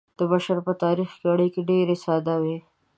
د 0.17 0.19
بشر 0.31 0.57
په 0.67 0.73
تاریخ 0.83 1.09
کې 1.19 1.25
اړیکې 1.33 1.61
ډیرې 1.69 1.95
ساده 2.03 2.35
وې. 2.43 2.57